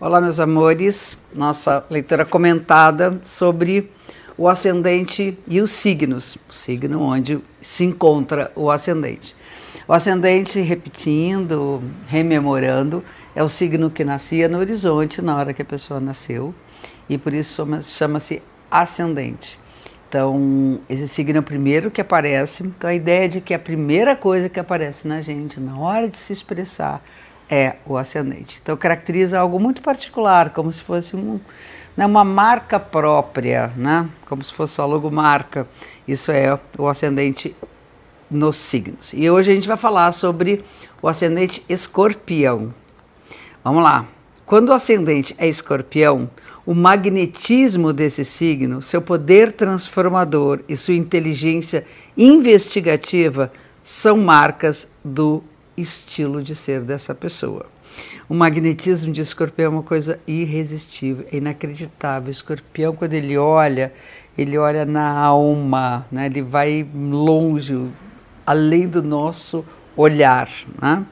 [0.00, 1.16] Olá, meus amores.
[1.32, 3.92] Nossa leitura comentada sobre
[4.36, 9.36] o ascendente e os signos, o signo onde se encontra o ascendente.
[9.86, 13.04] O ascendente, repetindo, rememorando,
[13.36, 16.52] é o signo que nascia no horizonte na hora que a pessoa nasceu
[17.08, 19.60] e por isso chama-se ascendente.
[20.08, 22.64] Então, esse signo é o primeiro que aparece.
[22.64, 26.08] Então, a ideia é de que a primeira coisa que aparece na gente na hora
[26.08, 27.00] de se expressar
[27.48, 28.58] é o ascendente.
[28.62, 31.40] Então, caracteriza algo muito particular, como se fosse um,
[31.96, 34.08] né, uma marca própria, né?
[34.26, 35.66] como se fosse a logomarca.
[36.06, 37.54] Isso é o ascendente
[38.30, 39.12] nos signos.
[39.12, 40.64] E hoje a gente vai falar sobre
[41.00, 42.74] o ascendente escorpião.
[43.62, 44.06] Vamos lá.
[44.46, 46.28] Quando o ascendente é escorpião,
[46.66, 51.84] o magnetismo desse signo, seu poder transformador e sua inteligência
[52.16, 53.52] investigativa
[53.82, 55.42] são marcas do
[55.76, 57.66] estilo de ser dessa pessoa.
[58.28, 62.28] O magnetismo de escorpião é uma coisa irresistível, é inacreditável.
[62.28, 63.92] O escorpião, quando ele olha,
[64.36, 66.26] ele olha na alma, né?
[66.26, 67.86] ele vai longe,
[68.46, 69.64] além do nosso
[69.96, 70.48] olhar.
[70.80, 71.04] Né?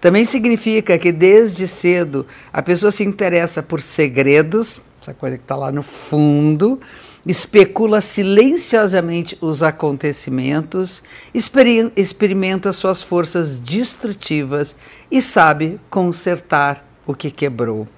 [0.00, 5.54] Também significa que desde cedo a pessoa se interessa por segredos, essa coisa que está
[5.54, 6.80] lá no fundo,
[7.26, 11.02] especula silenciosamente os acontecimentos,
[11.34, 14.76] experimenta suas forças destrutivas
[15.10, 17.88] e sabe consertar o que quebrou.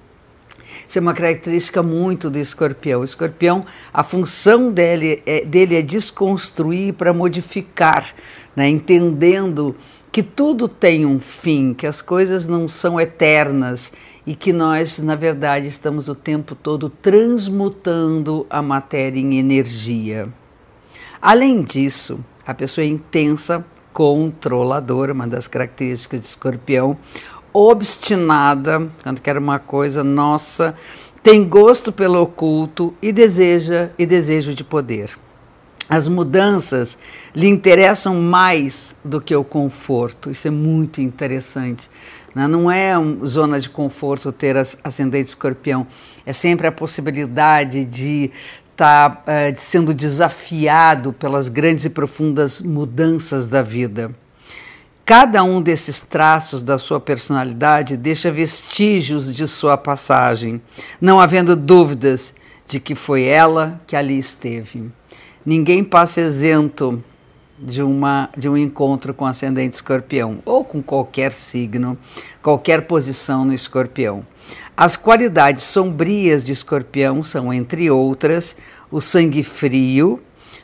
[0.87, 3.01] Isso é uma característica muito do escorpião.
[3.01, 8.13] O escorpião, a função dele é, dele é desconstruir para modificar,
[8.55, 8.67] né?
[8.67, 9.75] entendendo
[10.11, 13.91] que tudo tem um fim, que as coisas não são eternas
[14.29, 20.31] e que nós, na verdade, estamos o tempo todo transmutando a matéria em energia.
[21.19, 26.95] Além disso, a pessoa é intensa, controladora, uma das características de escorpião,
[27.51, 30.75] obstinada, quando quer uma coisa, nossa,
[31.23, 35.09] tem gosto pelo oculto e deseja e desejo de poder.
[35.89, 36.99] As mudanças
[37.35, 40.29] lhe interessam mais do que o conforto.
[40.29, 41.89] Isso é muito interessante.
[42.35, 42.47] Né?
[42.47, 42.93] Não é
[43.25, 45.85] zona de conforto ter ascendente escorpião.
[46.25, 48.31] É sempre a possibilidade de
[48.71, 54.11] estar tá, uh, sendo desafiado pelas grandes e profundas mudanças da vida.
[55.05, 60.61] Cada um desses traços da sua personalidade deixa vestígios de sua passagem,
[61.01, 62.35] não havendo dúvidas
[62.67, 64.91] de que foi ela que ali esteve.
[65.43, 67.03] Ninguém passa isento
[67.61, 71.97] de, uma, de um encontro com ascendente escorpião, ou com qualquer signo,
[72.41, 74.25] qualquer posição no escorpião.
[74.75, 78.55] As qualidades sombrias de escorpião são, entre outras,
[78.89, 80.21] o sangue frio,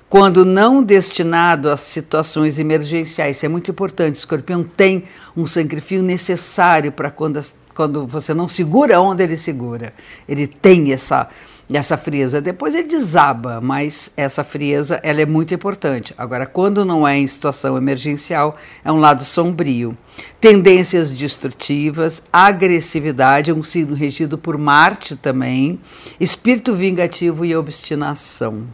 [0.09, 3.37] quando não destinado a situações emergenciais.
[3.37, 4.15] Isso é muito importante.
[4.15, 5.03] O escorpião tem
[5.35, 7.41] um sangue frio necessário para quando,
[7.75, 9.93] quando você não segura onde ele segura.
[10.27, 11.29] Ele tem essa
[11.73, 12.39] essa frieza.
[12.39, 16.13] Depois ele desaba, mas essa frieza ela é muito importante.
[16.17, 19.97] Agora, quando não é em situação emergencial, é um lado sombrio.
[20.39, 25.79] Tendências destrutivas, agressividade, um signo regido por Marte também,
[26.19, 28.67] espírito vingativo e obstinação.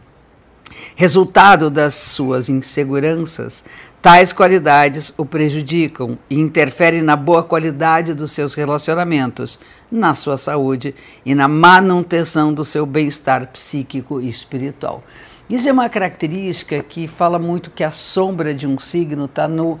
[0.96, 3.64] Resultado das suas inseguranças,
[4.00, 9.58] tais qualidades o prejudicam e interferem na boa qualidade dos seus relacionamentos,
[9.90, 10.94] na sua saúde
[11.24, 15.02] e na manutenção do seu bem-estar psíquico e espiritual.
[15.48, 19.78] Isso é uma característica que fala muito que a sombra de um signo está no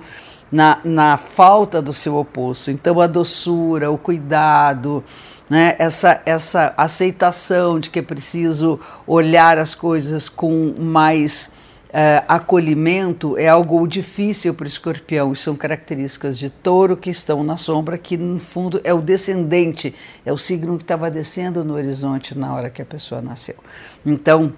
[0.52, 2.70] na, na falta do seu oposto.
[2.70, 5.02] Então, a doçura, o cuidado,
[5.48, 11.50] né, essa, essa aceitação de que é preciso olhar as coisas com mais
[11.88, 15.34] uh, acolhimento é algo difícil para o escorpião.
[15.34, 20.32] São características de touro que estão na sombra, que no fundo é o descendente, é
[20.32, 23.56] o signo que estava descendo no horizonte na hora que a pessoa nasceu.
[24.04, 24.52] Então,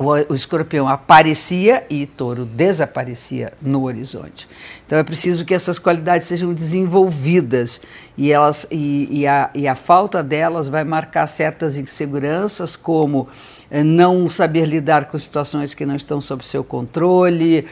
[0.00, 4.48] o, escorpião aparecia e touro desaparecia no horizonte.
[4.86, 7.82] Então é preciso que essas qualidades sejam desenvolvidas
[8.16, 13.28] e, elas, e, e, a, e a falta delas vai marcar certas inseguranças, como
[13.70, 17.66] eh, não saber lidar com situações que não estão sob seu controle,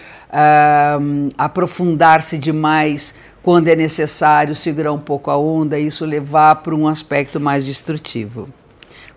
[1.39, 6.87] aprofundar-se demais quando é necessário, segurar um pouco a onda e isso levar para um
[6.87, 8.49] aspecto mais destrutivo.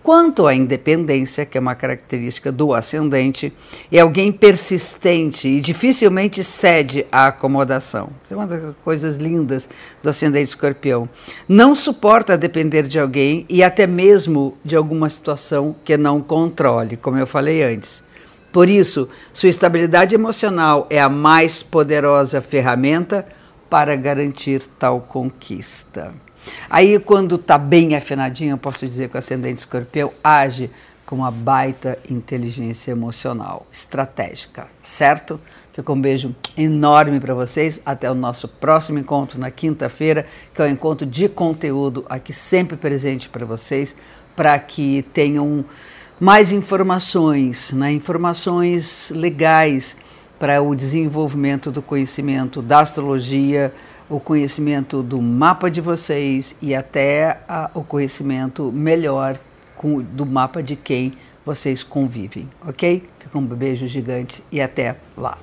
[0.04, 3.54] Quanto à independência, que é uma característica do ascendente,
[3.92, 8.10] é alguém persistente e dificilmente cede à acomodação.
[8.24, 9.70] Isso é uma das coisas lindas
[10.02, 11.08] do ascendente escorpião.
[11.48, 17.20] Não suporta depender de alguém e até mesmo de alguma situação que não controle, como
[17.20, 18.04] eu falei antes.
[18.52, 23.26] Por isso, sua estabilidade emocional é a mais poderosa ferramenta
[23.70, 26.12] para garantir tal conquista.
[26.70, 30.70] Aí, quando tá bem afinadinho, eu posso dizer que o ascendente escorpião age
[31.06, 35.40] com uma baita inteligência emocional, estratégica, certo?
[35.74, 37.82] Fica um beijo enorme para vocês.
[37.86, 42.32] Até o nosso próximo encontro na quinta-feira, que é o um encontro de conteúdo aqui
[42.32, 43.96] sempre presente para vocês,
[44.36, 45.66] para que tenham
[46.20, 47.92] mais informações, né?
[47.92, 49.98] informações legais
[50.40, 53.74] para o desenvolvimento do conhecimento da astrologia,
[54.12, 59.40] o conhecimento do mapa de vocês e até a, o conhecimento melhor
[59.74, 61.14] com, do mapa de quem
[61.46, 63.04] vocês convivem, ok?
[63.20, 65.38] Fica um beijo gigante e até lá.